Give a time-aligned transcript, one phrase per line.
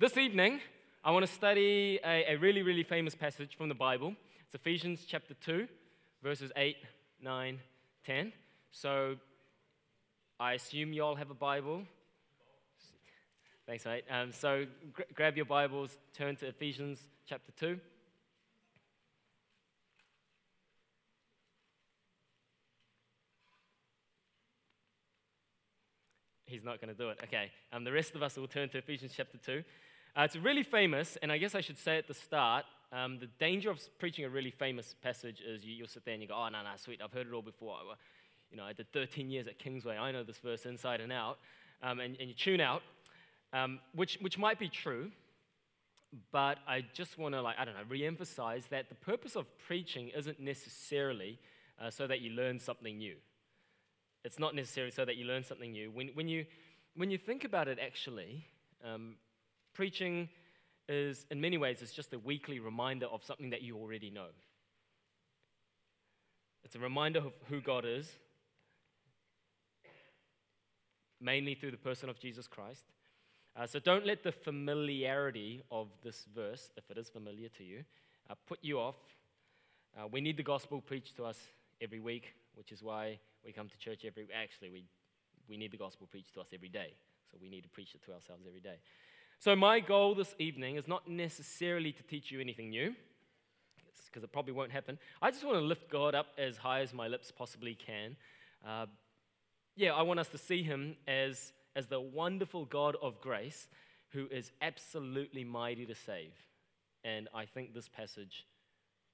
[0.00, 0.60] This evening,
[1.02, 4.14] I want to study a, a, really, really famous passage from the Bible.
[4.44, 5.66] It's Ephesians chapter 2,
[6.22, 6.76] verses 8,
[7.20, 7.58] 9,
[8.06, 8.32] 10.
[8.70, 9.16] So
[10.38, 11.82] I assume you all have a Bible.
[13.66, 14.04] Thanks, mate.
[14.08, 17.80] Um, so gr- grab your Bibles, turn to Ephesians chapter 2.
[26.46, 27.18] He's not going to do it.
[27.24, 27.50] Okay.
[27.72, 29.64] Um, the rest of us will turn to Ephesians chapter 2.
[30.18, 33.28] Uh, it's really famous, and I guess I should say at the start um, the
[33.38, 36.34] danger of preaching a really famous passage is you, will sit there and you go,
[36.34, 37.76] oh, no, no, sweet, I've heard it all before.
[38.50, 39.96] You know, I did 13 years at Kingsway.
[39.96, 41.38] I know this verse inside and out.
[41.84, 42.82] Um, and, and, you tune out,
[43.52, 45.12] um, which, which might be true,
[46.32, 50.08] but I just want to, like, I don't know, re-emphasize that the purpose of preaching
[50.16, 51.38] isn't necessarily
[51.80, 53.14] uh, so that you learn something new.
[54.24, 55.92] It's not necessarily so that you learn something new.
[55.92, 56.46] When, when, you,
[56.96, 58.46] when you think about it, actually,
[58.84, 59.14] um,
[59.78, 60.28] preaching
[60.88, 64.26] is, in many ways, it's just a weekly reminder of something that you already know.
[66.64, 68.10] It's a reminder of who God is,
[71.20, 72.86] mainly through the person of Jesus Christ.
[73.54, 77.84] Uh, so don't let the familiarity of this verse, if it is familiar to you,
[78.28, 78.96] uh, put you off.
[79.96, 81.38] Uh, we need the gospel preached to us
[81.80, 84.84] every week, which is why we come to church every Actually, we,
[85.48, 86.94] we need the gospel preached to us every day.
[87.30, 88.78] So we need to preach it to ourselves every day.
[89.40, 92.96] So my goal this evening is not necessarily to teach you anything new,
[94.06, 94.98] because it probably won't happen.
[95.22, 98.16] I just want to lift God up as high as my lips possibly can.
[98.66, 98.86] Uh,
[99.76, 103.68] yeah, I want us to see him as, as the wonderful God of grace
[104.08, 106.32] who is absolutely mighty to save.
[107.04, 108.44] And I think this passage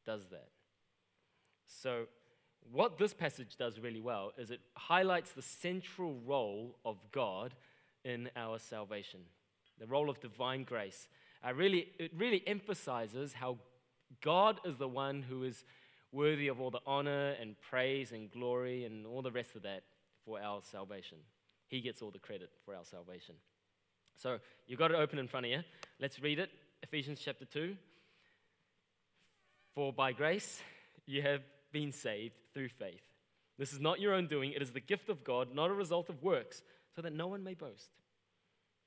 [0.06, 0.48] does that.
[1.66, 2.04] So
[2.72, 7.52] what this passage does really well is it highlights the central role of God
[8.04, 9.20] in our salvation,
[9.78, 11.08] the role of divine grace.
[11.46, 13.58] Uh, really, it really emphasizes how
[14.22, 15.64] God is the one who is
[16.12, 19.82] worthy of all the honor and praise and glory and all the rest of that
[20.24, 21.18] for our salvation.
[21.68, 23.34] He gets all the credit for our salvation.
[24.16, 25.60] So you've got it open in front of you.
[26.00, 26.50] Let's read it
[26.82, 27.76] Ephesians chapter 2.
[29.74, 30.60] For by grace
[31.06, 33.02] you have been saved through faith.
[33.58, 36.08] This is not your own doing, it is the gift of God, not a result
[36.08, 36.62] of works,
[36.94, 37.90] so that no one may boast.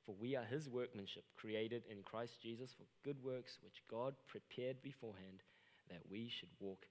[0.08, 4.82] For we are his workmanship, created in Christ Jesus for good works, which God prepared
[4.82, 5.44] beforehand
[5.90, 6.86] that we should walk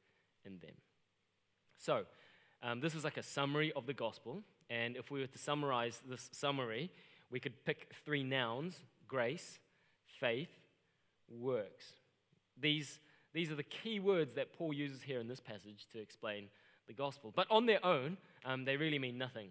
[0.45, 0.75] in them.
[1.79, 2.03] So,
[2.63, 4.43] um, this is like a summary of the gospel.
[4.69, 6.91] And if we were to summarize this summary,
[7.31, 9.61] we could pick three nouns grace,
[10.21, 10.51] faith,
[11.31, 11.95] works.
[12.61, 12.99] These
[13.33, 16.49] these are the key words that Paul uses here in this passage to explain
[16.87, 17.33] the gospel.
[17.35, 19.49] But on their own, um, they really mean nothing,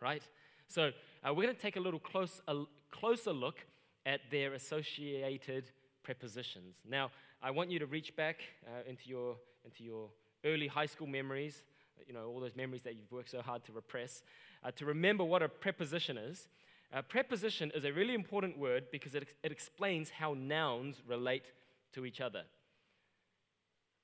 [0.00, 0.22] right?
[0.68, 0.90] So
[1.22, 2.64] uh, we're going to take a little close, a
[3.00, 3.58] closer look
[4.06, 5.64] at their associated
[6.02, 6.76] prepositions.
[6.88, 7.10] Now,
[7.42, 10.08] I want you to reach back uh, into, your, into your
[10.44, 11.62] early high school memories,
[12.06, 14.22] you know, all those memories that you've worked so hard to repress,
[14.62, 16.48] uh, to remember what a preposition is.
[16.92, 21.50] A preposition is a really important word because it, it explains how nouns relate
[21.94, 22.42] to each other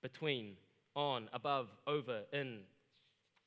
[0.02, 0.56] between,
[0.96, 2.60] on, above, over, in.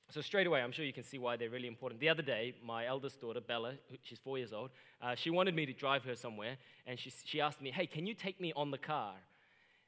[0.09, 2.00] So, straight away, I'm sure you can see why they're really important.
[2.00, 4.69] The other day, my eldest daughter, Bella, she's four years old,
[5.02, 8.06] uh, she wanted me to drive her somewhere, and she, she asked me, Hey, can
[8.06, 9.13] you take me on the car?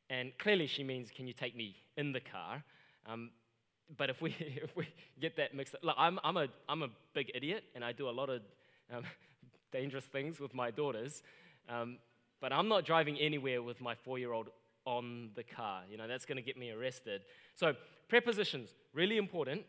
[0.10, 2.64] And clearly, she means, Can you take me in the car?
[3.06, 3.32] Um,
[3.98, 4.88] but if we, if we
[5.20, 8.10] get that mixed up, look, I'm, I'm, a, I'm a big idiot, and I do
[8.10, 8.42] a lot of
[8.94, 9.04] um,
[9.72, 11.22] dangerous things with my daughters.
[11.70, 11.98] Um,
[12.42, 14.50] but I'm not driving anywhere with my four year old
[14.86, 15.82] on the car.
[15.90, 17.22] You know, that's going to get me arrested.
[17.56, 17.74] So,
[18.08, 19.66] prepositions, really important,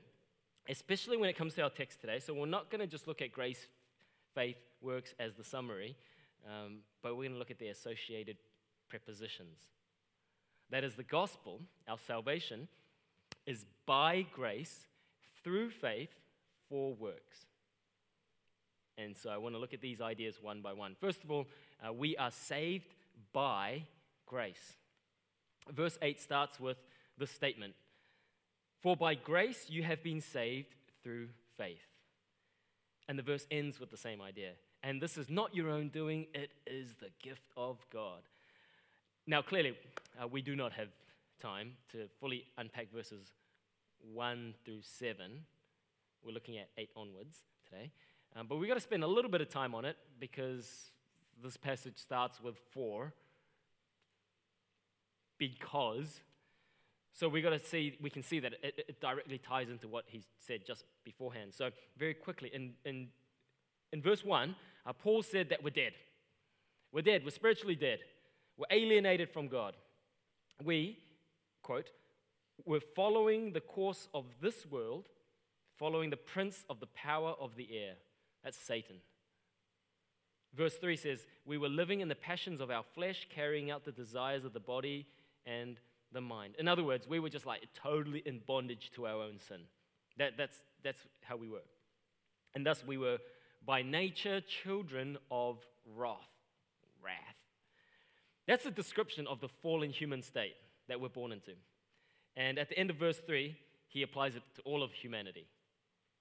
[0.69, 2.19] especially when it comes to our text today.
[2.19, 3.67] So, we're not going to just look at grace,
[4.35, 5.97] faith, works as the summary,
[6.47, 8.37] um, but we're going to look at the associated
[8.89, 9.59] prepositions.
[10.71, 12.69] That is, the gospel, our salvation,
[13.47, 14.87] is by grace
[15.45, 16.11] through faith
[16.69, 17.47] for works.
[18.99, 20.97] And so I want to look at these ideas one by one.
[21.01, 21.47] First of all,
[21.87, 22.95] uh, we are saved
[23.33, 23.83] by
[24.25, 24.75] grace.
[25.71, 26.79] Verse 8 starts with
[27.19, 27.75] this statement
[28.83, 31.87] For by grace you have been saved through faith.
[33.09, 34.53] And the verse ends with the same idea.
[34.83, 38.23] And this is not your own doing, it is the gift of God.
[39.27, 39.77] Now, clearly,
[40.21, 40.89] uh, we do not have
[41.41, 43.33] time to fully unpack verses
[44.13, 45.45] 1 through 7.
[46.25, 47.91] We're looking at 8 onwards today.
[48.37, 50.91] Um, but we've got to spend a little bit of time on it because
[51.43, 53.13] this passage starts with 4
[55.39, 56.21] because.
[57.17, 60.05] So we got to see, we can see that it, it, directly ties into what
[60.07, 61.55] he said just beforehand.
[61.55, 63.09] So very quickly, in, in,
[63.91, 64.55] in verse 1,
[64.85, 65.93] uh, Paul said that we're dead.
[66.93, 67.23] We're dead.
[67.25, 68.01] We're spiritually dead.
[68.59, 69.77] We're alienated from God.
[70.63, 70.99] We,
[71.63, 71.89] quote,
[72.67, 75.07] we're following the course of this world,
[75.79, 77.95] following the prince of the power of the air.
[78.45, 78.97] That's Satan.
[80.55, 83.93] Verse 3 says, We were living in the passions of our flesh, carrying out the
[83.93, 85.07] desires of the body
[85.47, 85.79] and
[86.17, 86.55] the mind.
[86.59, 89.61] In other words, we were just like totally in bondage to our own sin.
[90.19, 91.63] That, that's, that's how we were.
[92.55, 93.19] And thus we were
[93.65, 95.59] by nature children of
[95.95, 96.17] wrath.
[97.05, 97.37] Wrath.
[98.49, 100.55] That's a description of the fallen human state
[100.89, 101.53] that we're born into.
[102.37, 103.57] And at the end of verse 3,
[103.89, 105.47] he applies it to all of humanity.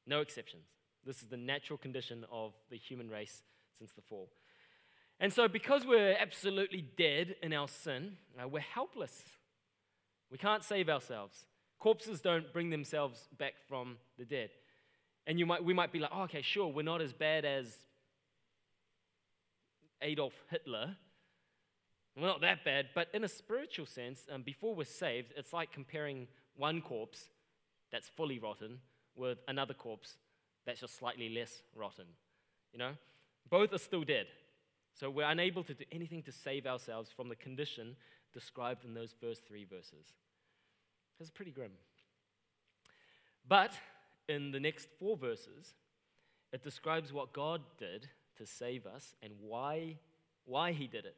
[0.06, 0.66] No exceptions.
[1.06, 3.44] This is the natural condition of the human race
[3.78, 4.30] since the fall.
[5.20, 9.24] And so, because we're absolutely dead in our sin, uh, we're helpless.
[10.32, 11.46] We can't save ourselves.
[11.80, 14.50] Corpses don't bring themselves back from the dead.
[15.28, 17.76] And you might, we might be like, oh, okay, sure, we're not as bad as
[20.02, 20.96] Adolf Hitler.
[22.16, 22.88] We're not that bad.
[22.94, 27.30] But in a spiritual sense, um, before we're saved, it's like comparing one corpse
[27.92, 28.80] that's fully rotten
[29.16, 30.18] with another corpse
[30.66, 32.06] that's just slightly less rotten.
[32.72, 32.92] You know?
[33.50, 34.28] Both are still dead.
[35.00, 37.96] So we're unable to do anything to save ourselves from the condition
[38.36, 40.14] described in those first three verses.
[41.20, 41.72] It's pretty grim.
[43.48, 43.72] But
[44.28, 45.74] in the next four verses,
[46.52, 49.96] it describes what God did to save us and why,
[50.44, 51.16] why He did it.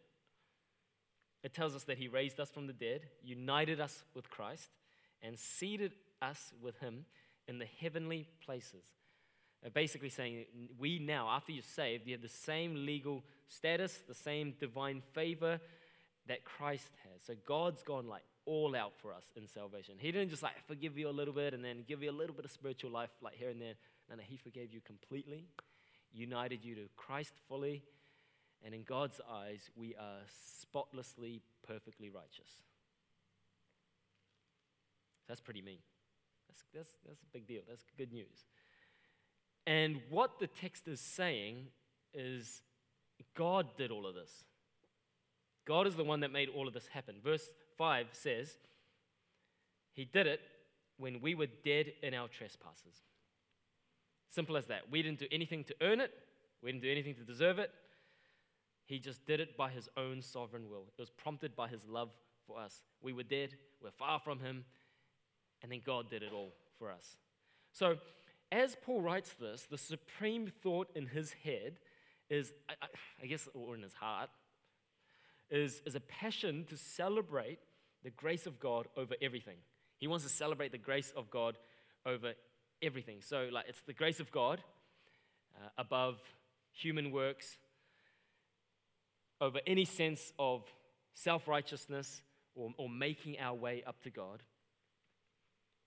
[1.44, 4.70] It tells us that He raised us from the dead, united us with Christ,
[5.22, 7.06] and seated us with Him
[7.48, 8.86] in the heavenly places.
[9.66, 10.46] Uh, basically saying,
[10.78, 15.60] we now, after you're saved, you have the same legal status, the same divine favor
[16.28, 17.22] that Christ has.
[17.26, 19.96] So God's gone like all out for us in salvation.
[19.98, 22.36] He didn't just like forgive you a little bit and then give you a little
[22.36, 23.76] bit of spiritual life like here and there.
[24.10, 25.46] No, no, He forgave you completely,
[26.14, 27.84] united you to Christ fully,
[28.66, 30.22] and in God's eyes, we are
[30.62, 32.50] spotlessly, perfectly righteous.
[35.28, 35.80] That's pretty mean.
[36.48, 37.62] That's, that's, that's a big deal.
[37.68, 38.46] That's good news.
[39.66, 41.68] And what the text is saying
[42.14, 42.62] is
[43.36, 44.44] God did all of this.
[45.68, 47.16] God is the one that made all of this happen.
[47.22, 47.46] Verse
[47.78, 48.58] 5 says,
[49.92, 50.40] He did it
[50.98, 53.04] when we were dead in our trespasses.
[54.30, 54.90] Simple as that.
[54.90, 56.12] We didn't do anything to earn it,
[56.64, 57.72] we didn't do anything to deserve it.
[58.86, 60.86] He just did it by His own sovereign will.
[60.98, 62.12] It was prompted by His love
[62.48, 62.84] for us.
[63.02, 64.64] We were dead, we're far from Him,
[65.62, 67.18] and then God did it all for us.
[67.74, 67.98] So,
[68.52, 71.80] as Paul writes this, the supreme thought in his head
[72.30, 72.74] is, I,
[73.22, 74.30] I guess, or in his heart,
[75.50, 77.60] is, is a passion to celebrate
[78.04, 79.58] the grace of God over everything.
[79.98, 81.58] He wants to celebrate the grace of God
[82.06, 82.34] over
[82.82, 83.18] everything.
[83.22, 84.62] So, like, it's the grace of God
[85.56, 86.20] uh, above
[86.72, 87.58] human works,
[89.42, 90.64] over any sense of
[91.14, 92.22] self righteousness
[92.56, 94.44] or, or making our way up to God.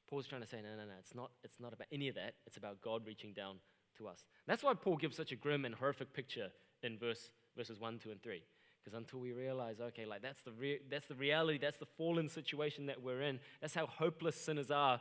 [0.09, 2.35] Paul's trying to say, no, no, no, it's not, it's not about any of that.
[2.47, 3.56] It's about God reaching down
[3.99, 4.25] to us.
[4.47, 6.49] That's why Paul gives such a grim and horrific picture
[6.83, 8.43] in verse, verses 1, 2, and 3.
[8.82, 12.29] Because until we realize, okay, like that's the, re- that's the reality, that's the fallen
[12.29, 15.00] situation that we're in, that's how hopeless sinners are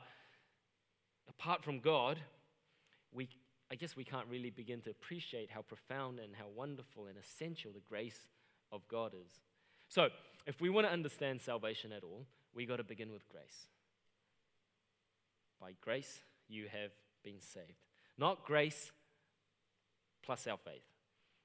[1.29, 2.19] apart from God,
[3.13, 3.29] we,
[3.71, 7.71] I guess we can't really begin to appreciate how profound and how wonderful and essential
[7.71, 8.27] the grace
[8.71, 9.31] of God is.
[9.87, 10.09] So,
[10.45, 13.67] if we want to understand salvation at all, we got to begin with grace.
[15.59, 16.91] By grace, you have
[17.23, 17.85] been saved.
[18.17, 18.91] Not grace
[20.23, 20.83] plus our faith,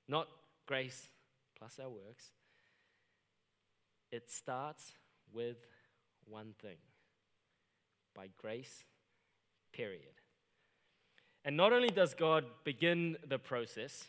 [0.08, 0.28] not
[0.66, 1.08] grace
[1.58, 2.30] plus our works.
[4.10, 4.92] It starts
[5.32, 5.56] with
[6.24, 6.76] one thing
[8.14, 8.84] by grace,
[9.72, 10.20] period.
[11.44, 14.04] And not only does God begin the process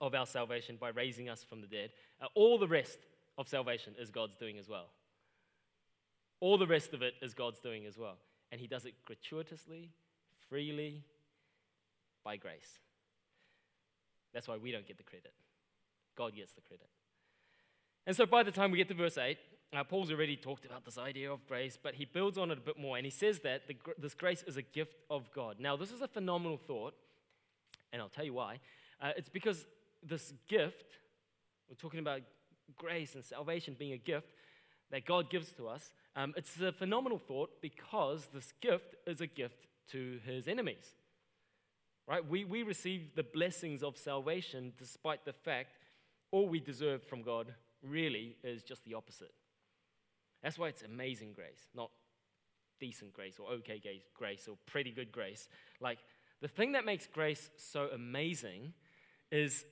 [0.00, 2.98] of our salvation by raising us from the dead, uh, all the rest
[3.38, 4.86] of salvation is God's doing as well.
[6.40, 8.16] All the rest of it is God's doing as well
[8.54, 9.90] and He does it gratuitously,
[10.48, 11.02] freely,
[12.22, 12.78] by grace.
[14.32, 15.32] That's why we don't get the credit.
[16.16, 16.88] God gets the credit.
[18.06, 19.38] And so by the time we get to verse 8,
[19.74, 22.60] uh, Paul's already talked about this idea of grace, but he builds on it a
[22.60, 25.56] bit more, and he says that the, this grace is a gift of God.
[25.58, 26.94] Now, this is a phenomenal thought,
[27.92, 28.60] and I'll tell you why.
[29.00, 29.66] Uh, it's because
[30.02, 30.98] this gift,
[31.68, 32.20] we're talking about
[32.76, 34.28] grace and salvation being a gift
[34.90, 39.26] that God gives to us, um, it's a phenomenal thought because this gift is a
[39.26, 40.94] gift to his enemies.
[42.06, 42.26] Right?
[42.26, 45.70] We, we receive the blessings of salvation despite the fact
[46.34, 49.32] all we deserve from God really is just the opposite.
[50.42, 51.90] That's why it's amazing grace, not
[52.80, 53.80] decent grace or okay
[54.16, 55.48] grace or pretty good grace.
[55.80, 56.00] Like,
[56.42, 58.72] the thing that makes grace so amazing
[59.30, 59.64] is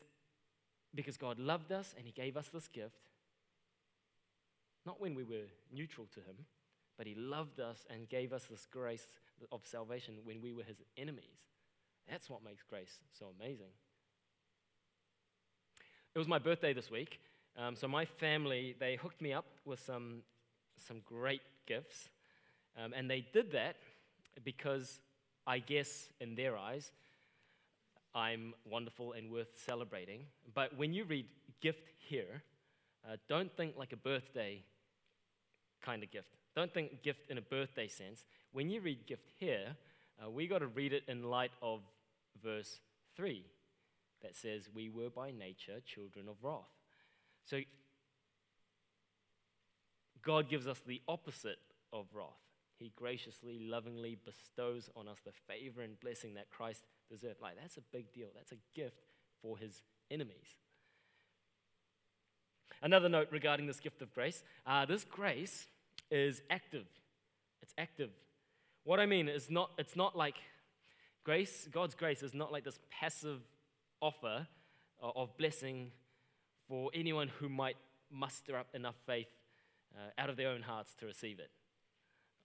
[0.95, 3.11] because God loved us and He gave us this gift,
[4.87, 6.47] not when we were neutral to Him,
[6.97, 9.09] but He loved us and gave us this grace
[9.51, 11.43] of salvation when we were His enemies.
[12.09, 13.73] That's what makes grace so amazing.
[16.15, 17.21] It was my birthday this week,
[17.57, 20.23] um, so my family they hooked me up with some
[20.87, 22.11] some great gifts,
[22.77, 23.77] um, and they did that
[24.45, 25.01] because
[25.47, 26.93] I guess in their eyes
[28.15, 30.27] I'm wonderful and worth celebrating.
[30.53, 31.25] But when you read
[31.63, 32.43] gift here,
[33.09, 34.63] uh, don't think like a birthday
[35.81, 36.29] kind of gift.
[36.55, 38.27] Don't think gift in a birthday sense.
[38.53, 39.77] When you read gift here,
[40.23, 41.81] uh, we got to read it in light of
[42.43, 42.81] verse
[43.17, 43.47] 3
[44.23, 46.71] that says, We were by nature children of wrath.
[47.45, 47.61] So
[50.23, 51.59] God gives us the opposite
[51.93, 52.29] of wrath.
[52.79, 57.41] He graciously, lovingly bestows on us the favor and blessing that Christ deserved.
[57.41, 58.29] Like, that's a big deal.
[58.35, 59.03] That's a gift
[59.41, 60.57] for his enemies.
[62.83, 65.67] Another note regarding this gift of grace uh, this grace
[66.11, 66.87] is active.
[67.63, 68.11] It's active.
[68.85, 70.35] What I mean is not, it's not like
[71.25, 73.41] grace, God's grace is not like this passive
[74.03, 74.47] offer
[75.01, 75.91] of blessing
[76.69, 77.77] for anyone who might
[78.11, 79.29] muster up enough faith
[79.97, 81.51] uh, out of their own hearts to receive it.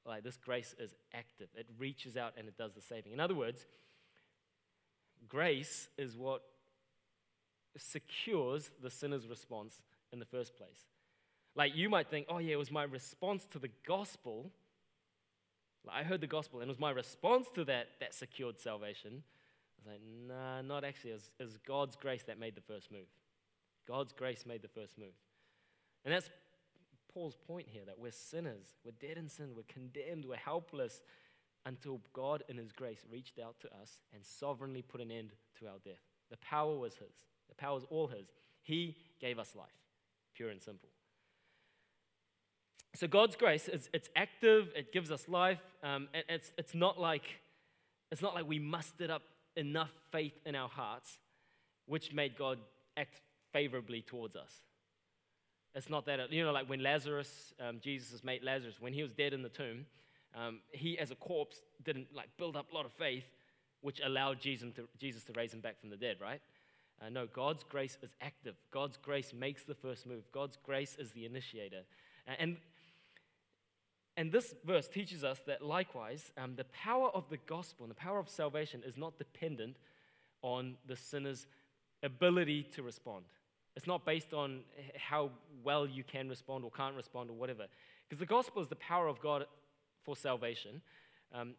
[0.06, 3.12] Like this grace is active, it reaches out and it does the saving.
[3.12, 3.66] In other words,
[5.28, 6.44] grace is what
[7.78, 9.82] secures the sinner's response
[10.14, 10.86] in the first place.
[11.56, 14.52] Like you might think, oh, yeah, it was my response to the gospel.
[15.86, 19.24] Like I heard the gospel, and it was my response to that that secured salvation.
[19.88, 21.12] Was like, nah, not actually.
[21.12, 23.08] It was, it was God's grace that made the first move.
[23.88, 25.13] God's grace made the first move.
[26.03, 26.29] And that's
[27.13, 31.01] Paul's point here that we're sinners, we're dead in sin, we're condemned, we're helpless
[31.65, 35.67] until God, in His grace, reached out to us and sovereignly put an end to
[35.67, 36.01] our death.
[36.29, 38.27] The power was His, the power was all His.
[38.62, 39.67] He gave us life,
[40.36, 40.89] pure and simple.
[42.94, 45.62] So God's grace is it's active, it gives us life.
[45.84, 47.24] Um, and it's, it's, not like,
[48.12, 49.22] it's not like we mustered up
[49.58, 51.20] enough faith in our hearts,
[51.86, 52.60] which made God
[52.96, 53.22] act
[53.52, 54.62] favorably towards us.
[55.76, 59.12] It's not that, you know, like when Lazarus, um, Jesus' mate Lazarus, when he was
[59.12, 59.86] dead in the tomb,
[60.36, 63.26] um, he as a corpse didn't like build up a lot of faith,
[63.82, 66.42] which allowed Jesus to, Jesus to raise him back from the dead, right?
[67.00, 68.56] Uh, no, God's grace is active.
[68.72, 70.24] God's grace makes the first move.
[70.32, 71.82] God's grace is the initiator.
[72.40, 72.58] And,
[74.18, 77.96] and this verse teaches us that likewise, um, the power of the gospel and the
[77.96, 79.78] power of salvation is not dependent
[80.42, 81.46] on the sinner's
[82.02, 83.26] ability to respond.
[83.76, 84.62] It's not based on
[84.98, 85.30] how
[85.64, 87.68] well you can respond or can't respond or whatever.
[88.10, 89.46] Because the gospel is the power of God
[90.04, 90.82] for salvation.
[91.32, 91.54] Um,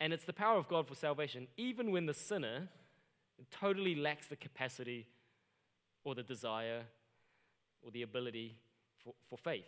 [0.00, 2.68] and it's the power of God for salvation, even when the sinner
[3.50, 5.06] totally lacks the capacity
[6.04, 6.82] or the desire
[7.80, 8.58] or the ability
[9.02, 9.64] for, for faith.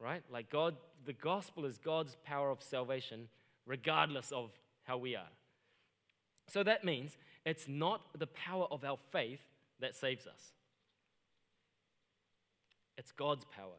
[0.00, 0.22] Right?
[0.30, 3.28] Like God, the gospel is God's power of salvation,
[3.66, 4.50] regardless of
[4.84, 5.30] how we are.
[6.48, 9.40] So that means it's not the power of our faith
[9.80, 10.52] that saves us.
[12.96, 13.78] It's God's power.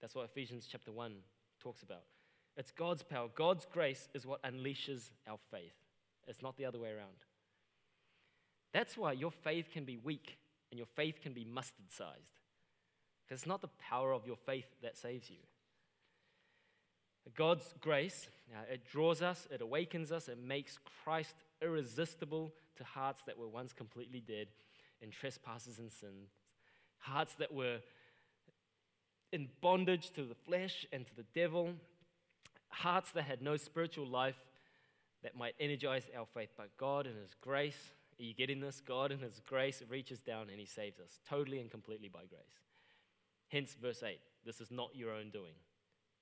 [0.00, 1.12] That's what Ephesians chapter 1
[1.60, 2.02] talks about.
[2.56, 3.28] It's God's power.
[3.34, 5.74] God's grace is what unleashes our faith.
[6.26, 7.24] It's not the other way around.
[8.72, 10.38] That's why your faith can be weak
[10.70, 12.40] and your faith can be mustard sized.
[13.32, 15.38] Because it's not the power of your faith that saves you.
[17.34, 23.22] God's grace, uh, it draws us, it awakens us, it makes Christ irresistible to hearts
[23.26, 24.48] that were once completely dead
[25.00, 26.28] in trespasses and sins,
[26.98, 27.78] hearts that were
[29.32, 31.70] in bondage to the flesh and to the devil,
[32.68, 34.44] hearts that had no spiritual life
[35.22, 36.50] that might energize our faith.
[36.54, 38.82] But God, in His grace, are you getting this?
[38.86, 42.58] God, in His grace, reaches down and He saves us totally and completely by grace.
[43.52, 45.54] Hence, verse 8 this is not your own doing,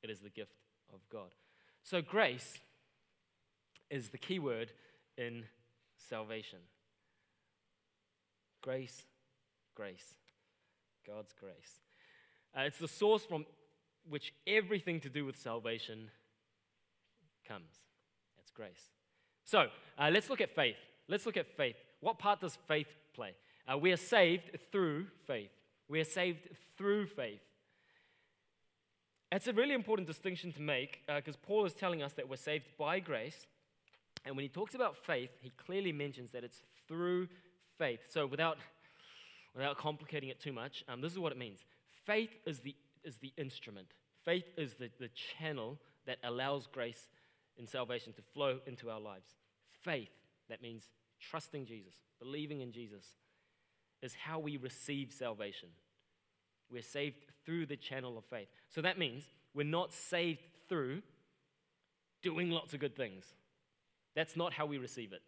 [0.03, 0.53] it is the gift
[0.93, 1.31] of God.
[1.83, 2.59] So, grace
[3.89, 4.73] is the key word
[5.17, 5.45] in
[5.97, 6.59] salvation.
[8.61, 9.05] Grace,
[9.75, 10.17] grace,
[11.07, 11.81] God's grace.
[12.55, 13.47] Uh, it's the source from
[14.09, 16.11] which everything to do with salvation
[17.47, 17.71] comes.
[18.41, 18.91] It's grace.
[19.45, 19.67] So
[19.99, 20.77] uh, let's look at faith.
[21.09, 21.77] Let's look at faith.
[22.01, 23.35] What part does faith play?
[23.71, 25.51] Uh, we are saved through faith.
[25.91, 27.41] We are saved through faith.
[29.33, 32.37] It's a really important distinction to make because uh, Paul is telling us that we're
[32.37, 33.49] saved by grace.
[34.25, 37.27] And when he talks about faith, he clearly mentions that it's through
[37.77, 37.99] faith.
[38.09, 38.59] So without,
[39.53, 41.65] without complicating it too much, um, this is what it means
[42.07, 43.89] faith is the, is the instrument,
[44.25, 47.09] faith is the, the channel that allows grace
[47.59, 49.35] and salvation to flow into our lives.
[49.83, 50.11] Faith,
[50.49, 50.85] that means
[51.21, 53.05] trusting Jesus, believing in Jesus.
[54.02, 55.69] Is how we receive salvation.
[56.71, 58.49] We're saved through the channel of faith.
[58.69, 61.02] So that means we're not saved through
[62.23, 63.25] doing lots of good things.
[64.14, 65.23] That's not how we receive it.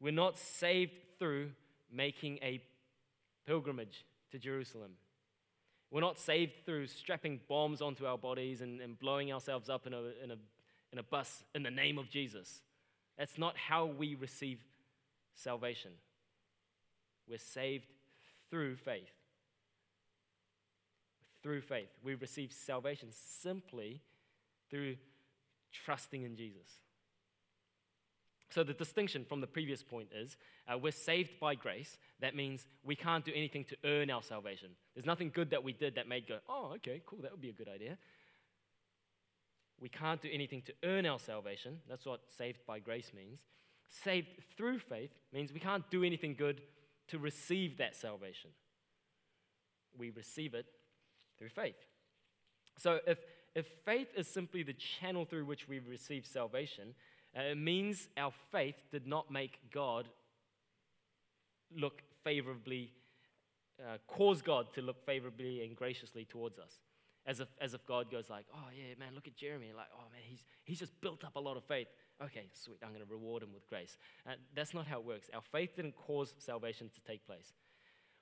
[0.00, 1.50] We're not saved through
[1.90, 2.62] making a
[3.46, 4.92] pilgrimage to Jerusalem.
[5.90, 9.94] We're not saved through strapping bombs onto our bodies and, and blowing ourselves up in
[9.94, 10.36] a, in, a,
[10.92, 12.60] in a bus in the name of Jesus.
[13.16, 14.58] That's not how we receive
[15.34, 15.92] salvation.
[17.28, 17.86] We're saved
[18.50, 19.12] through faith.
[21.42, 21.88] Through faith.
[22.02, 24.00] We receive salvation simply
[24.70, 24.96] through
[25.72, 26.80] trusting in Jesus.
[28.48, 30.36] So, the distinction from the previous point is
[30.68, 31.98] uh, we're saved by grace.
[32.20, 34.70] That means we can't do anything to earn our salvation.
[34.94, 37.50] There's nothing good that we did that made go, oh, okay, cool, that would be
[37.50, 37.98] a good idea.
[39.80, 41.80] We can't do anything to earn our salvation.
[41.88, 43.40] That's what saved by grace means.
[43.88, 46.62] Saved through faith means we can't do anything good
[47.08, 48.50] to receive that salvation.
[49.96, 50.66] We receive it
[51.38, 51.76] through faith.
[52.78, 53.18] So, if,
[53.54, 56.94] if faith is simply the channel through which we receive salvation,
[57.36, 60.08] uh, it means our faith did not make God
[61.74, 62.92] look favorably,
[63.80, 66.74] uh, cause God to look favorably and graciously towards us.
[67.26, 69.72] As if, as if God goes like, oh yeah, man, look at Jeremy.
[69.76, 71.88] Like, oh man, he's, he's just built up a lot of faith.
[72.22, 73.98] Okay, sweet, I'm going to reward him with grace.
[74.26, 75.28] Uh, that's not how it works.
[75.34, 77.52] Our faith didn't cause salvation to take place.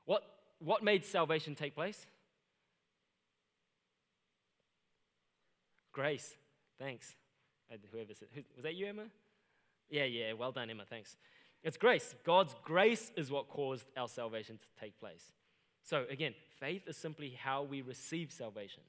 [0.06, 0.22] What,
[0.58, 2.06] what made salvation take place?
[5.92, 6.34] Grace.
[6.78, 7.14] Thanks.
[7.92, 9.04] Whoever said, was that you, Emma?
[9.90, 11.16] Yeah, yeah, well done, Emma, thanks.
[11.62, 12.14] It's grace.
[12.24, 15.32] God's grace is what caused our salvation to take place.
[15.84, 18.82] So, again, faith is simply how we receive salvation.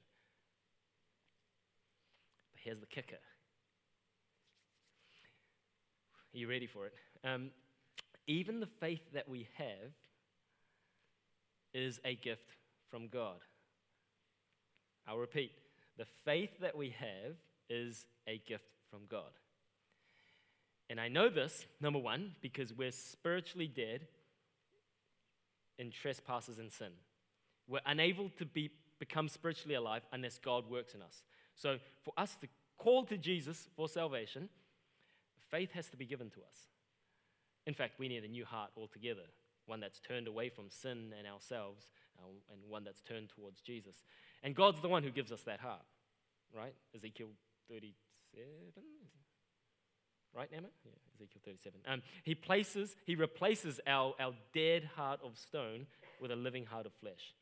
[2.52, 3.16] But here's the kicker.
[6.34, 6.94] Are you ready for it?
[7.22, 7.50] Um,
[8.26, 9.92] even the faith that we have
[11.74, 12.56] is a gift
[12.90, 13.40] from God.
[15.06, 15.52] I'll repeat
[15.98, 17.34] the faith that we have
[17.68, 19.30] is a gift from God.
[20.88, 24.06] And I know this, number one, because we're spiritually dead
[25.78, 26.92] in trespasses and sin.
[27.68, 31.22] We're unable to be, become spiritually alive unless God works in us.
[31.54, 34.48] So, for us to call to Jesus for salvation,
[35.50, 36.68] faith has to be given to us.
[37.66, 39.24] In fact, we need a new heart altogether
[39.66, 44.04] one that's turned away from sin and ourselves, uh, and one that's turned towards Jesus.
[44.42, 45.82] And God's the one who gives us that heart,
[46.56, 46.74] right?
[46.94, 47.28] Ezekiel
[47.68, 48.82] 37.
[50.36, 50.68] Right, Emma?
[50.84, 51.80] Yeah, Ezekiel 37.
[51.88, 55.86] Um, he places, he replaces our, our dead heart of stone
[56.20, 57.34] with a living heart of flesh.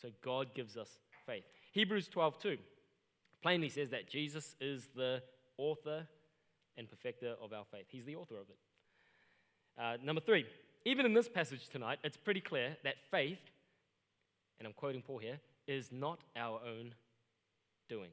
[0.00, 1.42] So God gives us faith.
[1.72, 2.58] Hebrews 12, 2
[3.42, 5.22] plainly says that Jesus is the
[5.58, 6.06] author
[6.76, 7.86] and perfecter of our faith.
[7.88, 8.58] He's the author of it.
[9.80, 10.46] Uh, number three,
[10.84, 13.38] even in this passage tonight, it's pretty clear that faith,
[14.58, 16.94] and I'm quoting Paul here, is not our own
[17.88, 18.10] doing.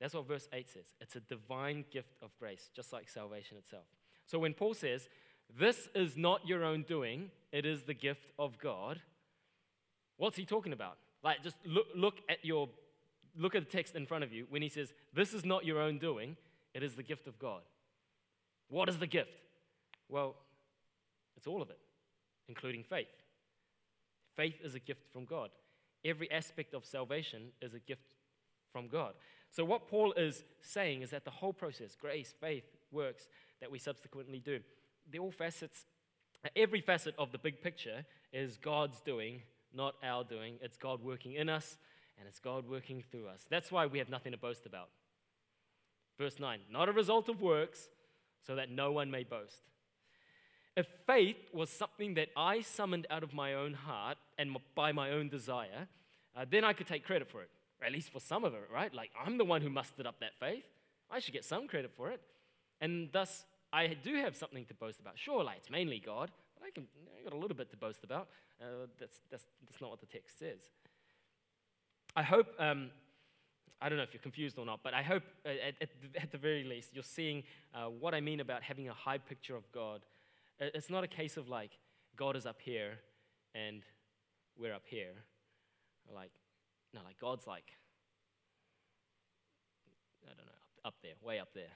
[0.00, 0.92] That's what verse 8 says.
[1.00, 3.84] It's a divine gift of grace, just like salvation itself.
[4.26, 5.08] So when Paul says,
[5.58, 9.00] This is not your own doing, it is the gift of God,
[10.16, 10.98] what's he talking about?
[11.22, 12.68] Like, just look, look at your
[13.38, 15.80] look at the text in front of you when he says, This is not your
[15.80, 16.36] own doing,
[16.74, 17.62] it is the gift of God.
[18.68, 19.30] What is the gift?
[20.08, 20.34] Well,
[21.36, 21.78] it's all of it,
[22.48, 23.06] including faith.
[24.34, 25.50] Faith is a gift from God.
[26.04, 28.02] Every aspect of salvation is a gift
[28.72, 29.14] from God.
[29.56, 33.26] So, what Paul is saying is that the whole process grace, faith, works
[33.62, 34.60] that we subsequently do
[35.10, 35.86] they're all facets,
[36.54, 39.40] every facet of the big picture is God's doing,
[39.72, 40.56] not our doing.
[40.60, 41.78] It's God working in us
[42.18, 43.46] and it's God working through us.
[43.48, 44.88] That's why we have nothing to boast about.
[46.18, 47.88] Verse 9, not a result of works,
[48.46, 49.62] so that no one may boast.
[50.76, 55.12] If faith was something that I summoned out of my own heart and by my
[55.12, 55.88] own desire,
[56.36, 57.50] uh, then I could take credit for it
[57.84, 58.92] at least for some of it, right?
[58.92, 60.64] Like, I'm the one who mustered up that faith.
[61.10, 62.20] I should get some credit for it.
[62.80, 65.18] And thus, I do have something to boast about.
[65.18, 66.86] Sure, like, it's mainly God, but I, can,
[67.18, 68.28] I got a little bit to boast about.
[68.60, 70.60] Uh, that's, that's, that's not what the text says.
[72.14, 72.90] I hope, um,
[73.80, 76.22] I don't know if you're confused or not, but I hope uh, at, at, the,
[76.22, 77.42] at the very least you're seeing
[77.74, 80.00] uh, what I mean about having a high picture of God.
[80.58, 81.72] It's not a case of like,
[82.16, 82.92] God is up here
[83.54, 83.82] and
[84.58, 85.12] we're up here.
[86.14, 86.30] Like,
[86.94, 87.72] no, like God's like,
[90.24, 90.52] I don't know,
[90.84, 91.72] up, up there, way up there.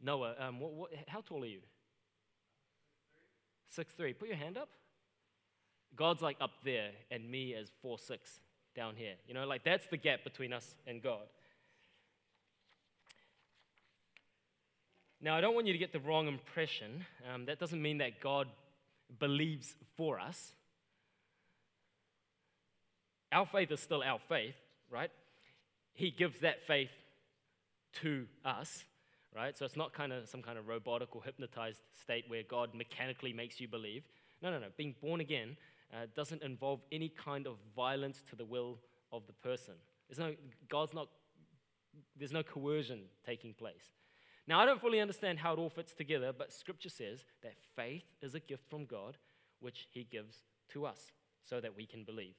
[0.00, 1.60] Noah, um, what, what, how tall are you?
[3.70, 4.12] Six three.
[4.12, 4.68] Put your hand up.
[5.96, 8.40] God's like up there, and me as four six
[8.74, 9.14] down here.
[9.26, 11.26] You know, like that's the gap between us and God.
[15.20, 17.04] Now, I don't want you to get the wrong impression.
[17.32, 18.46] Um, that doesn't mean that God
[19.18, 20.52] believes for us.
[23.32, 24.54] Our faith is still our faith,
[24.90, 25.10] right?
[25.94, 26.90] He gives that faith
[28.02, 28.84] to us,
[29.34, 29.56] right?
[29.56, 33.32] So it's not kind of some kind of robotic or hypnotized state where God mechanically
[33.32, 34.04] makes you believe.
[34.42, 34.66] No, no, no.
[34.76, 35.56] Being born again
[35.92, 38.78] uh, doesn't involve any kind of violence to the will
[39.12, 39.74] of the person.
[40.08, 40.34] There's no,
[40.68, 41.08] God's not,
[42.16, 43.92] there's no coercion taking place.
[44.46, 48.04] Now, I don't fully understand how it all fits together, but Scripture says that faith
[48.22, 49.18] is a gift from God,
[49.60, 50.38] which He gives
[50.70, 51.12] to us
[51.44, 52.34] so that we can believe.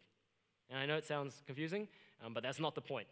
[0.70, 1.88] And I know it sounds confusing,
[2.24, 3.08] um, but that's not the point.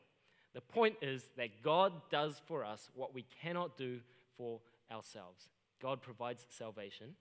[0.54, 4.00] The point is that God does for us what we cannot do
[4.38, 4.60] for
[4.91, 5.50] ourselves.
[5.82, 7.15] God provides salvation,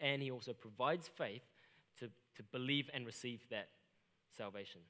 [0.00, 1.42] and He also provides faith
[1.98, 3.68] to, to believe and receive that
[4.36, 4.80] salvation.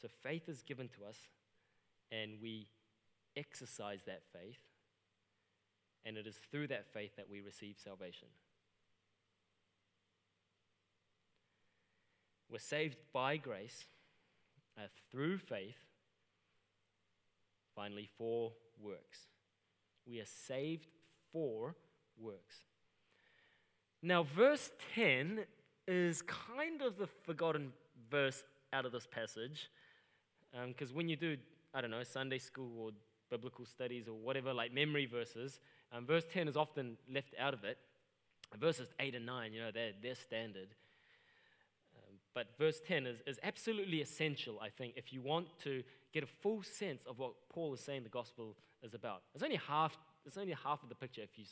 [0.00, 1.16] So faith is given to us,
[2.12, 2.66] and we
[3.36, 4.58] exercise that faith,
[6.04, 8.28] and it is through that faith that we receive salvation.
[12.50, 13.84] We're saved by grace
[14.78, 15.78] uh, through faith,
[17.74, 19.26] finally, for works.
[20.06, 20.86] We are saved
[21.32, 21.74] for
[22.18, 22.56] works.
[24.02, 25.40] Now, verse 10
[25.88, 27.72] is kind of the forgotten
[28.10, 29.70] verse out of this passage.
[30.68, 31.36] Because um, when you do,
[31.72, 32.90] I don't know, Sunday school or
[33.30, 35.58] biblical studies or whatever, like memory verses,
[35.92, 37.78] um, verse 10 is often left out of it.
[38.60, 40.68] Verses 8 and 9, you know, they're, they're standard.
[42.34, 46.26] But verse 10 is, is absolutely essential, I think, if you want to get a
[46.26, 49.22] full sense of what Paul is saying the gospel is about.
[49.34, 51.44] It's only half, it's only half of the picture if you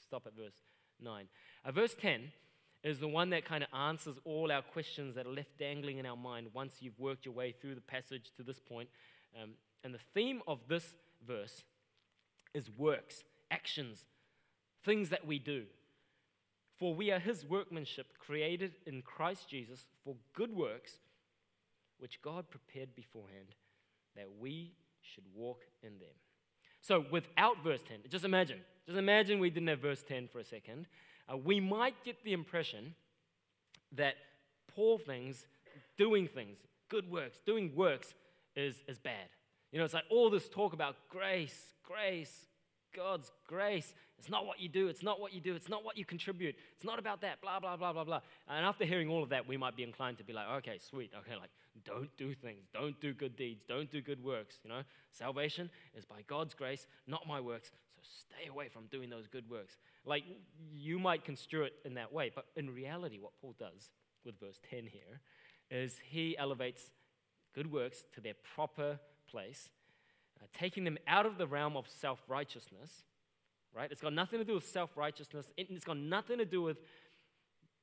[0.00, 0.62] stop at verse
[1.00, 1.26] 9.
[1.64, 2.32] Uh, verse 10
[2.82, 6.06] is the one that kind of answers all our questions that are left dangling in
[6.06, 8.88] our mind once you've worked your way through the passage to this point.
[9.40, 9.50] Um,
[9.82, 10.94] and the theme of this
[11.26, 11.62] verse
[12.52, 14.04] is works, actions,
[14.84, 15.64] things that we do.
[16.78, 20.98] For we are his workmanship, created in Christ Jesus for good works,
[21.98, 23.54] which God prepared beforehand
[24.16, 26.14] that we should walk in them.
[26.80, 30.44] So, without verse 10, just imagine, just imagine we didn't have verse 10 for a
[30.44, 30.86] second.
[31.32, 32.94] Uh, we might get the impression
[33.92, 34.14] that
[34.74, 35.46] poor things,
[35.96, 36.58] doing things,
[36.88, 38.14] good works, doing works
[38.56, 39.28] is, is bad.
[39.72, 42.46] You know, it's like all this talk about grace, grace,
[42.94, 43.94] God's grace.
[44.18, 44.88] It's not what you do.
[44.88, 45.54] It's not what you do.
[45.54, 46.54] It's not what you contribute.
[46.76, 48.20] It's not about that, blah, blah, blah, blah, blah.
[48.48, 51.10] And after hearing all of that, we might be inclined to be like, okay, sweet.
[51.20, 51.50] Okay, like,
[51.84, 52.64] don't do things.
[52.72, 53.64] Don't do good deeds.
[53.68, 54.56] Don't do good works.
[54.64, 57.70] You know, salvation is by God's grace, not my works.
[57.96, 59.76] So stay away from doing those good works.
[60.06, 60.24] Like,
[60.72, 62.30] you might construe it in that way.
[62.34, 63.90] But in reality, what Paul does
[64.24, 65.20] with verse 10 here
[65.70, 66.90] is he elevates
[67.54, 68.98] good works to their proper
[69.30, 69.70] place,
[70.44, 73.02] uh, taking them out of the realm of self righteousness
[73.74, 73.90] right?
[73.90, 75.50] It's got nothing to do with self righteousness.
[75.56, 76.78] It's got nothing to do with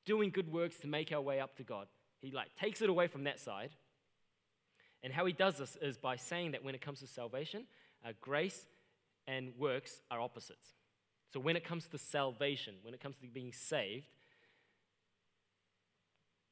[0.04, 1.86] doing good works to make our way up to God.
[2.20, 3.70] He like takes it away from that side.
[5.02, 7.66] And how he does this is by saying that when it comes to salvation,
[8.06, 8.66] uh, grace
[9.26, 10.68] and works are opposites.
[11.32, 14.06] So when it comes to salvation, when it comes to being saved,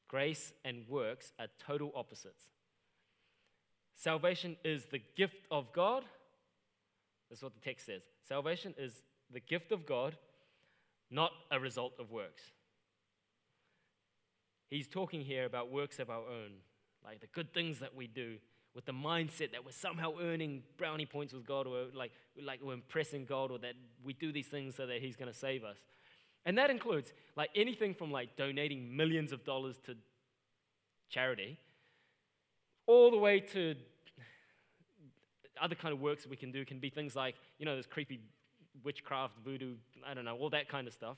[0.09, 2.45] grace and works are total opposites.
[4.01, 6.03] Salvation is the gift of God.
[7.29, 8.01] That's what the text says.
[8.27, 10.17] Salvation is the gift of God,
[11.11, 12.41] not a result of works.
[14.71, 16.53] He's talking here about works of our own,
[17.05, 18.37] like the good things that we do
[18.73, 22.11] with the mindset that we're somehow earning brownie points with God or like,
[22.43, 25.37] like we're impressing God or that we do these things so that He's going to
[25.37, 25.77] save us.
[26.43, 29.95] And that includes like anything from like donating millions of dollars to
[31.07, 31.59] charity
[32.87, 33.75] all the way to
[35.61, 38.19] other kind of works we can do can be things like, you know, those creepy
[38.83, 41.17] witchcraft, voodoo, I don't know, all that kind of stuff,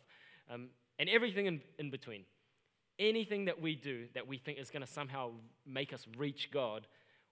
[0.52, 2.26] um, and everything in, in between.
[3.00, 5.32] Anything that we do that we think is going to somehow
[5.66, 6.86] make us reach God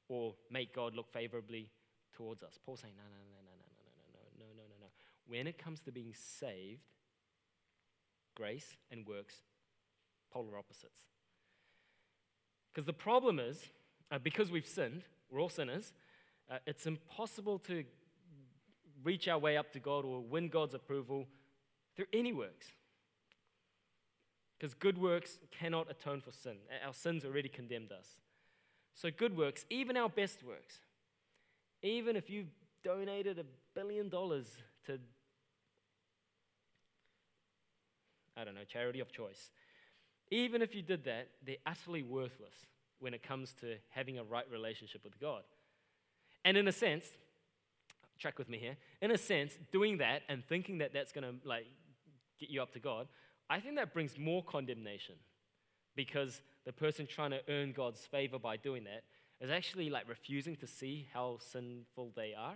[0.09, 1.69] or make God look favorably
[2.13, 2.57] towards us.
[2.65, 4.87] Paul's saying, no, no, no, no, no, no, no, no, no, no, no.
[5.27, 6.81] When it comes to being saved,
[8.35, 9.35] grace and works,
[10.31, 11.01] polar opposites.
[12.73, 13.67] Because the problem is,
[14.11, 15.93] uh, because we've sinned, we're all sinners,
[16.51, 17.85] uh, it's impossible to
[19.03, 21.27] reach our way up to God or win God's approval
[21.95, 22.67] through any works.
[24.57, 26.57] Because good works cannot atone for sin.
[26.85, 28.07] Our sins already condemned us.
[28.93, 30.75] So, good works, even our best works,
[31.81, 32.51] even if you've
[32.83, 34.45] donated a billion dollars
[34.85, 34.99] to,
[38.35, 39.49] I don't know, charity of choice,
[40.29, 42.53] even if you did that, they're utterly worthless
[42.99, 45.43] when it comes to having a right relationship with God.
[46.43, 47.05] And in a sense,
[48.19, 48.77] track with me here.
[49.01, 51.65] In a sense, doing that and thinking that that's going to like
[52.39, 53.07] get you up to God,
[53.49, 55.15] I think that brings more condemnation
[55.95, 59.03] because the person trying to earn God's favor by doing that
[59.43, 62.55] is actually like refusing to see how sinful they are.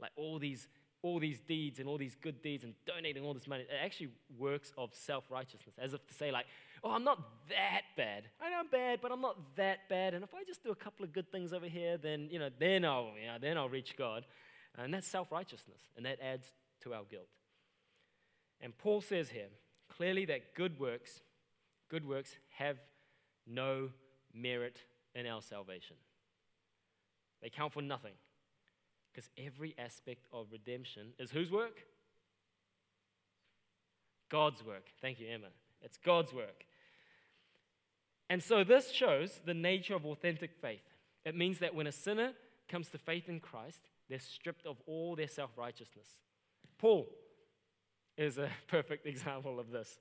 [0.00, 0.68] Like all these
[1.02, 4.10] all these deeds and all these good deeds and donating all this money, it actually
[4.38, 6.46] works of self righteousness, as if to say, like,
[6.82, 7.18] oh, I'm not
[7.48, 8.24] that bad.
[8.40, 10.14] I know I'm bad, but I'm not that bad.
[10.14, 12.50] And if I just do a couple of good things over here, then, you know,
[12.58, 14.24] then I'll, you know, then I'll reach God.
[14.76, 16.46] And that's self righteousness, and that adds
[16.82, 17.28] to our guilt.
[18.60, 19.48] And Paul says here
[19.96, 21.20] clearly that good works,
[21.90, 22.78] good works have
[23.46, 23.90] no
[24.32, 24.78] merit
[25.14, 25.96] in our salvation.
[27.42, 28.14] They count for nothing.
[29.12, 31.82] Because every aspect of redemption is whose work?
[34.30, 34.86] God's work.
[35.02, 35.48] Thank you, Emma.
[35.82, 36.64] It's God's work.
[38.30, 40.82] And so this shows the nature of authentic faith.
[41.24, 42.32] It means that when a sinner
[42.68, 46.06] comes to faith in Christ, they're stripped of all their self righteousness.
[46.78, 47.08] Paul
[48.16, 49.98] is a perfect example of this.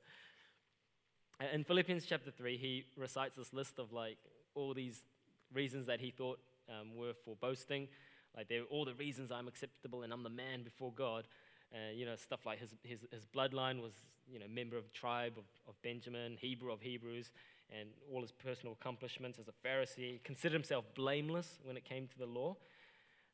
[1.54, 4.18] In Philippians chapter 3, he recites this list of like
[4.54, 5.06] all these
[5.54, 7.88] reasons that he thought um, were for boasting.
[8.36, 11.28] Like, they're all the reasons I'm acceptable and I'm the man before God.
[11.74, 13.94] Uh, you know, stuff like his, his, his bloodline was,
[14.30, 17.32] you know, member of tribe of, of Benjamin, Hebrew of Hebrews,
[17.78, 20.14] and all his personal accomplishments as a Pharisee.
[20.14, 22.58] He considered himself blameless when it came to the law.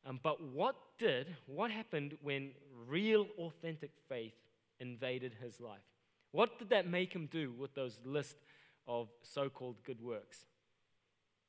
[0.06, 2.52] Um, but what did, what happened when
[2.88, 4.36] real, authentic faith
[4.80, 5.82] invaded his life?
[6.32, 8.38] What did that make him do with those list
[8.88, 10.46] of so called good works?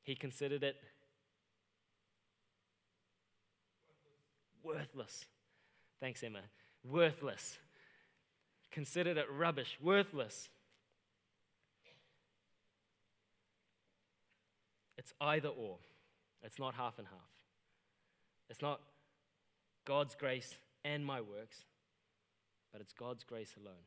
[0.02, 0.76] He considered it
[4.62, 5.26] worthless.
[6.00, 6.40] Thanks, Emma.
[6.84, 7.58] Worthless.
[8.70, 10.48] Considered it rubbish, worthless.
[14.98, 15.78] It's either or.
[16.42, 17.30] It's not half and half.
[18.50, 18.80] It's not
[19.86, 21.64] God's grace and my works,
[22.72, 23.86] but it's God's grace alone.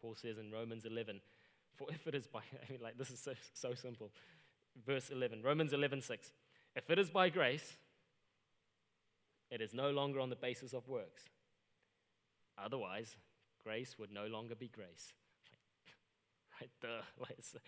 [0.00, 1.20] Paul says in Romans 11,
[1.76, 4.10] for if it is by, I mean, like, this is so, so simple.
[4.86, 6.32] Verse 11, Romans 11, 6.
[6.76, 7.76] If it is by grace,
[9.50, 11.24] it is no longer on the basis of works.
[12.62, 13.16] Otherwise,
[13.62, 15.12] grace would no longer be grace.
[16.60, 16.70] right?
[16.82, 17.58] Duh.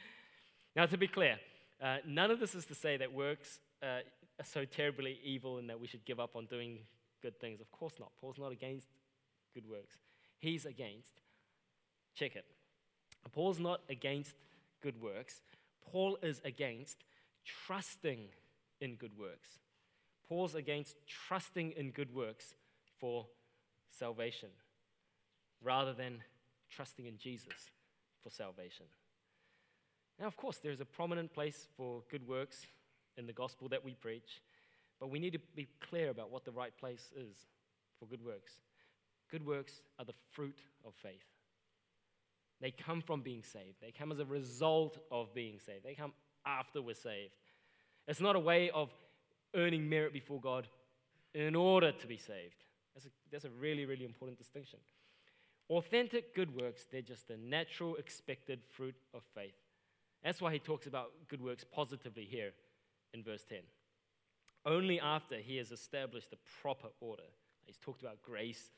[0.75, 1.39] Now, to be clear,
[1.83, 4.01] uh, none of this is to say that works uh,
[4.39, 6.79] are so terribly evil and that we should give up on doing
[7.23, 7.61] good things.
[7.61, 8.12] Of course not.
[8.21, 8.89] Paul's not against
[9.55, 9.97] good works.
[10.39, 11.21] He's against,
[12.15, 12.45] check it.
[13.33, 14.37] Paul's not against
[14.83, 15.41] good works.
[15.91, 17.05] Paul is against
[17.45, 18.29] trusting
[18.81, 19.49] in good works.
[20.29, 22.55] Paul's against trusting in good works
[22.99, 23.27] for
[23.91, 24.49] salvation
[25.62, 26.23] rather than
[26.71, 27.71] trusting in Jesus
[28.23, 28.87] for salvation.
[30.18, 32.66] Now, of course, there's a prominent place for good works
[33.18, 34.40] in the gospel that we preach,
[34.98, 37.37] but we need to be clear about what the right place is
[37.98, 38.52] for good works.
[39.31, 41.24] Good works are the fruit of faith.
[42.61, 46.12] They come from being saved, they come as a result of being saved, they come
[46.46, 47.35] after we're saved.
[48.09, 48.90] It's not a way of
[49.55, 50.68] earning merit before God
[51.35, 52.64] in order to be saved.
[52.94, 54.79] That's a, that's a really, really important distinction.
[55.68, 59.65] Authentic good works, they're just the natural, expected fruit of faith.
[60.22, 62.52] That's why he talks about good works positively here
[63.14, 63.59] in verse 10.
[64.64, 67.22] Only after he has established the proper order.
[67.64, 68.70] He's talked about grace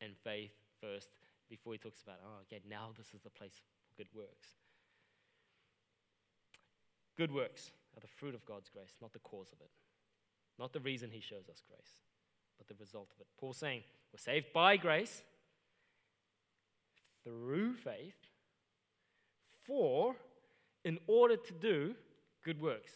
[0.00, 1.10] and faith first
[1.48, 4.48] before he talks about, oh, okay, now this is the place for good works.
[7.16, 9.70] Good works are the fruit of God's grace, not the cause of it.
[10.58, 12.02] Not the reason he shows us grace,
[12.58, 13.26] but the result of it.
[13.38, 15.22] Paul's saying, we're saved by grace
[17.24, 18.16] through faith
[19.66, 20.16] for
[20.88, 21.94] in order to do
[22.42, 22.90] good works.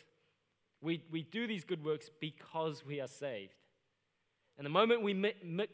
[0.80, 3.54] We, we do these good works because we are saved.
[4.56, 5.66] And the moment we me, me,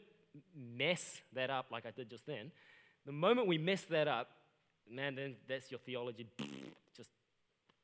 [0.53, 2.51] mess that up, like I did just then,
[3.05, 4.27] the moment we mess that up,
[4.91, 6.27] man, then that's your theology
[6.97, 7.09] just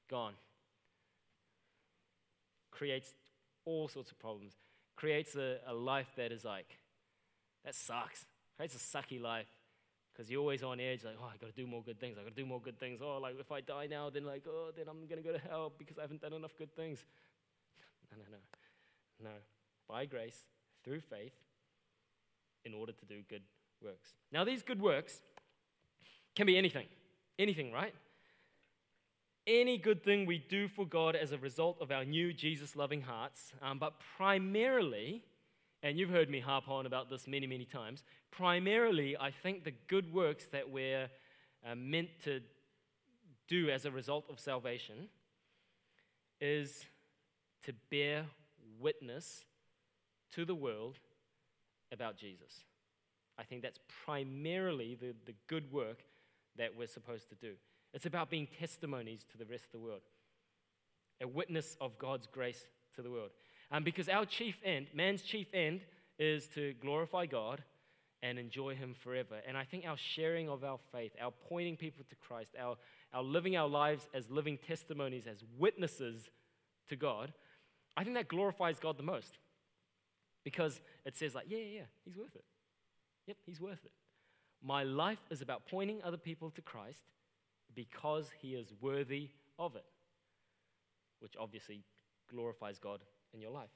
[0.09, 0.33] gone.
[2.71, 3.13] Creates
[3.63, 4.53] all sorts of problems.
[4.97, 6.77] Creates a, a life that is like,
[7.63, 8.25] that sucks.
[8.57, 9.47] Creates a sucky life
[10.15, 12.17] because you're always on edge, like, oh, I got to do more good things.
[12.17, 13.01] I got to do more good things.
[13.03, 15.73] Oh, like if I die now, then like, oh, then I'm gonna go to hell
[15.77, 16.99] because I haven't done enough good things.
[18.11, 18.37] No, no,
[19.23, 19.35] no, no.
[19.89, 20.45] By grace,
[20.85, 21.33] through faith,
[22.63, 23.41] in order to do good
[23.81, 24.13] works.
[24.31, 25.21] Now, these good works
[26.35, 26.85] can be anything,
[27.37, 27.93] anything, right?
[29.47, 33.01] any good thing we do for God as a result of our new Jesus loving
[33.01, 35.23] hearts, um, but primarily,
[35.83, 39.73] and you've heard me harp on about this many, many times, primarily, I think the
[39.87, 41.09] good works that we're
[41.65, 42.41] uh, meant to
[43.47, 45.09] do as a result of salvation
[46.41, 46.85] is
[47.63, 48.25] to bear
[48.79, 49.45] witness
[50.33, 50.97] to the world
[51.91, 52.63] about Jesus.
[53.37, 56.03] I think that's primarily the, the good work
[56.57, 57.53] that we're supposed to do.
[57.93, 60.01] It's about being testimonies to the rest of the world,
[61.21, 63.31] a witness of God's grace to the world.
[63.75, 65.81] Um, because our chief end, man's chief end,
[66.17, 67.61] is to glorify God
[68.23, 69.41] and enjoy Him forever.
[69.45, 72.77] And I think our sharing of our faith, our pointing people to Christ, our,
[73.13, 76.29] our living our lives as living testimonies, as witnesses
[76.87, 77.33] to God,
[77.97, 79.39] I think that glorifies God the most.
[80.45, 82.45] Because it says, like, yeah, yeah, yeah, He's worth it.
[83.27, 83.91] Yep, He's worth it.
[84.63, 87.03] My life is about pointing other people to Christ
[87.75, 89.85] because He is worthy of it,
[91.19, 91.83] which obviously
[92.31, 93.01] glorifies God
[93.35, 93.69] in your life.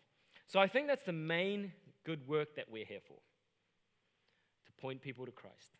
[0.48, 1.72] So I think that's the main
[2.06, 3.17] good work that we're here for
[4.65, 5.78] to point people to Christ.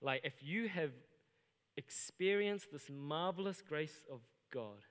[0.00, 0.92] Like, if you have
[1.76, 4.20] experienced this marvelous grace of
[4.52, 4.84] God,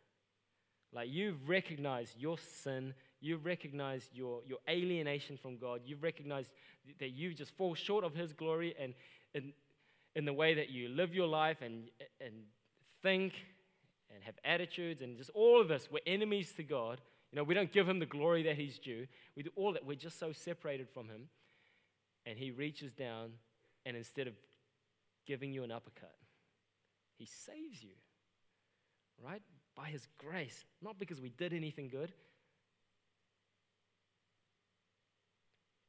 [0.94, 6.52] like you've recognized your sin, you've recognized your, your alienation from God, you've recognized
[7.00, 8.94] that you just fall short of His glory and
[9.34, 9.54] in,
[10.16, 11.90] in the way that you live your life and,
[12.22, 12.34] and
[13.02, 13.34] think
[14.14, 17.02] and have attitudes and just all of us, we're enemies to God.
[17.34, 19.08] You know, we don't give him the glory that he's due.
[19.36, 19.84] We do all that.
[19.84, 21.30] We're just so separated from him.
[22.28, 23.32] And he reaches down,
[23.88, 24.36] and instead of
[25.26, 26.14] giving you an uppercut,
[27.18, 27.96] he saves you.
[29.26, 29.42] Right?
[29.76, 30.64] By his grace.
[30.80, 32.12] Not because we did anything good,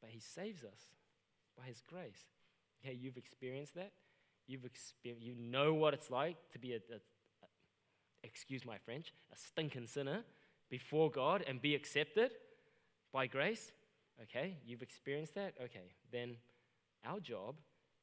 [0.01, 0.81] but he saves us
[1.59, 2.25] by his grace.
[2.83, 3.93] Okay, you've experienced that.
[4.47, 7.49] You've experienced, you know what it's like to be a, a, a
[8.23, 10.25] excuse my French, a stinking sinner
[10.71, 12.33] before God and be accepted
[13.13, 13.73] by grace?
[14.23, 15.55] Okay, you've experienced that?
[15.63, 16.37] Okay, then
[17.05, 17.57] our job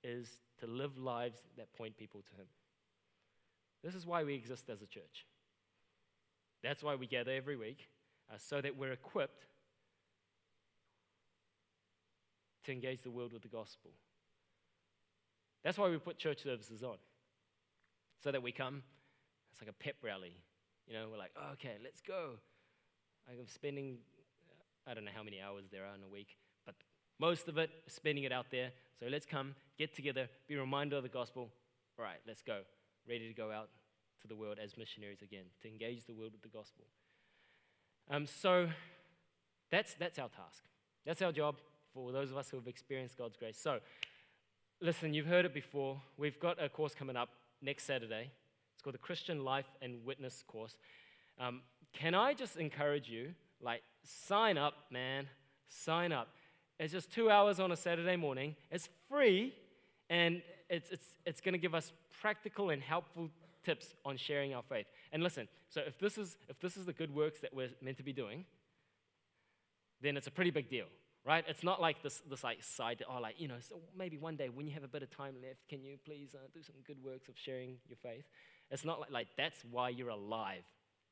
[0.03, 2.47] is to live lives that point people to Him.
[3.83, 5.25] This is why we exist as a church.
[6.63, 7.87] That's why we gather every week,
[8.31, 9.47] uh, so that we're equipped
[12.65, 13.91] to engage the world with the gospel.
[15.63, 16.97] That's why we put church services on,
[18.23, 18.83] so that we come,
[19.51, 20.35] it's like a pep rally.
[20.87, 22.33] You know, we're like, okay, let's go.
[23.29, 23.97] I'm spending,
[24.87, 26.75] I don't know how many hours there are in a week, but
[27.19, 28.71] most of it, spending it out there.
[28.99, 31.49] So let's come, get together, be reminded of the gospel.
[31.97, 32.61] All right, let's go.
[33.07, 33.69] Ready to go out
[34.21, 36.85] to the world as missionaries again, to engage the world with the gospel.
[38.09, 38.69] Um, so
[39.69, 40.63] that's, that's our task.
[41.05, 41.55] That's our job
[41.93, 43.57] for those of us who have experienced God's grace.
[43.57, 43.79] So,
[44.81, 46.01] listen, you've heard it before.
[46.17, 47.29] We've got a course coming up
[47.61, 48.31] next Saturday.
[48.73, 50.75] It's called the Christian Life and Witness course.
[51.39, 51.61] Um,
[51.93, 55.27] can I just encourage you, like, sign up, man,
[55.67, 56.29] sign up.
[56.79, 58.55] It's just two hours on a Saturday morning.
[58.71, 59.53] It's free,
[60.09, 63.29] and it's, it's, it's going to give us practical and helpful
[63.63, 64.87] tips on sharing our faith.
[65.11, 67.97] And listen, so if this is, if this is the good works that we're meant
[67.97, 68.45] to be doing,
[70.01, 70.87] then it's a pretty big deal,
[71.25, 71.45] right?
[71.47, 74.49] It's not like this, this like side, oh, like, you know, so maybe one day
[74.49, 76.97] when you have a bit of time left, can you please uh, do some good
[77.03, 78.25] works of sharing your faith?
[78.71, 80.63] It's not like, like that's why you're alive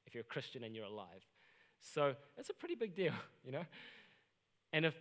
[0.10, 1.24] if you're a Christian and you're alive.
[1.80, 3.14] So it's a pretty big deal,
[3.46, 3.64] you know?
[4.74, 4.96] And if,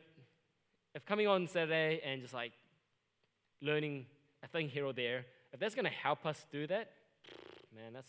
[0.94, 2.53] if coming on Saturday and just like
[3.62, 4.05] learning
[4.42, 6.90] a thing here or there, if that's going to help us do that,
[7.75, 8.09] man, that's,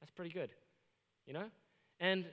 [0.00, 0.48] that's pretty good,
[1.26, 1.44] you know?
[2.00, 2.24] And,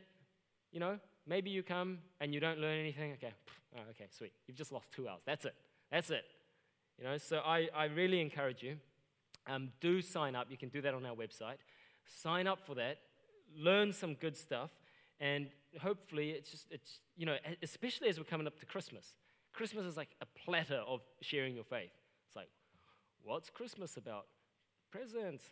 [0.72, 0.98] you know,
[1.28, 3.12] maybe you come and you don't learn anything.
[3.14, 3.34] Okay,
[3.76, 4.32] oh, okay, sweet.
[4.48, 5.22] You've just lost two hours.
[5.26, 5.56] That's it.
[5.92, 6.24] That's it.
[6.98, 8.78] You know, so I, I really encourage you.
[9.46, 10.48] Um, do sign up.
[10.50, 11.58] You can do that on our website.
[12.06, 13.00] Sign up for that
[13.58, 14.72] learn some good stuff,
[15.20, 15.48] and
[15.82, 19.14] hopefully it's just, it's, you know, especially as we're coming up to Christmas.
[19.54, 21.92] Christmas is like a platter of sharing your faith.
[22.28, 22.50] It's like,
[23.24, 24.28] what's Christmas about?
[24.92, 25.44] Presents.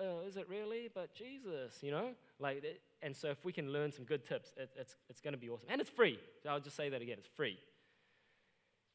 [0.00, 0.88] Uh, is it really?
[0.94, 2.10] But Jesus, you know?
[2.38, 2.64] Like,
[3.02, 5.48] and so if we can learn some good tips, it, it's, it's going to be
[5.48, 5.68] awesome.
[5.70, 6.18] And it's free.
[6.42, 7.58] So I'll just say that again it's free.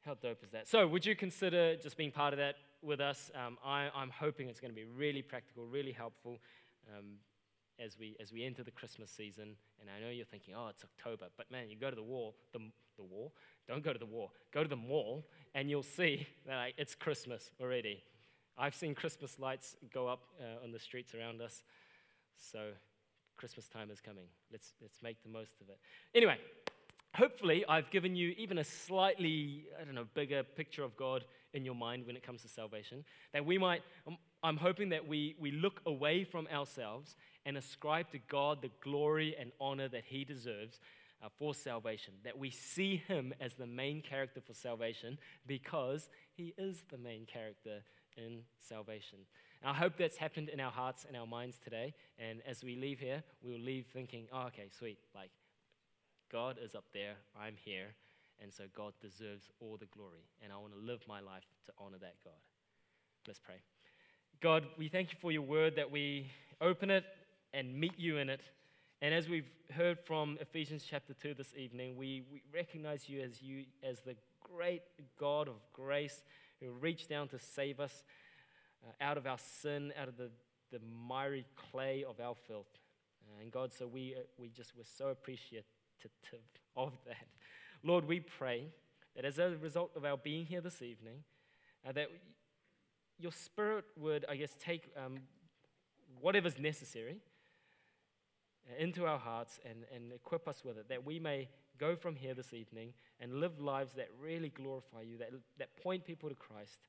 [0.05, 0.67] How dope is that?
[0.67, 3.31] So, would you consider just being part of that with us?
[3.33, 6.37] Um, I, am hoping it's going to be really practical, really helpful.
[6.95, 7.15] Um,
[7.83, 9.55] as we, as we enter the Christmas season.
[9.79, 11.25] And I know you're thinking, oh, it's October.
[11.37, 12.59] But man, you go to the wall, the,
[12.97, 13.33] the wall,
[13.67, 16.95] don't go to the war, go to the mall, and you'll see that like, it's
[16.95, 18.03] Christmas already.
[18.57, 21.63] I've seen Christmas lights go up uh, on the streets around us.
[22.37, 22.69] So
[23.37, 24.25] Christmas time is coming.
[24.51, 25.77] Let's, let's make the most of it.
[26.13, 26.37] Anyway,
[27.15, 31.65] hopefully I've given you even a slightly, I don't know, bigger picture of God in
[31.65, 33.03] your mind when it comes to salvation.
[33.33, 37.15] That we might, um, I'm hoping that we, we look away from ourselves
[37.45, 40.79] and ascribe to God the glory and honor that He deserves
[41.23, 42.13] uh, for salvation.
[42.23, 47.25] That we see Him as the main character for salvation because He is the main
[47.25, 47.83] character
[48.17, 49.19] in salvation.
[49.61, 51.93] And I hope that's happened in our hearts and our minds today.
[52.19, 54.99] And as we leave here, we'll leave thinking, oh, okay, sweet.
[55.13, 55.31] Like,
[56.31, 57.87] God is up there, I'm here.
[58.41, 60.27] And so God deserves all the glory.
[60.43, 62.33] And I want to live my life to honor that God.
[63.27, 63.55] Let's pray.
[64.41, 66.29] God, we thank you for your word that we
[66.61, 67.05] open it
[67.55, 68.41] and meet you in it.
[69.01, 73.41] And as we've heard from Ephesians chapter 2 this evening, we, we recognize you as
[73.41, 74.81] you as the great
[75.17, 76.21] God of grace
[76.59, 78.03] who reached down to save us
[78.85, 80.29] uh, out of our sin, out of the,
[80.71, 82.67] the miry clay of our filth.
[83.25, 85.63] Uh, and God, so we, uh, we just we're so appreciative
[86.75, 87.27] of that.
[87.83, 88.67] Lord, we pray
[89.15, 91.23] that as a result of our being here this evening,
[91.87, 92.09] uh, that
[93.17, 95.19] your spirit would, I guess, take um,
[96.19, 97.21] whatever's necessary
[98.67, 101.47] Uh, into our hearts and, and equip us with it, that we may
[101.77, 106.03] go from here this evening and live lives that really glorify you, that, that point
[106.03, 106.87] people to Christ.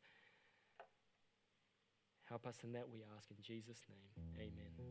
[2.29, 4.27] Help us in that, we ask in Jesus' name.
[4.39, 4.87] Amen.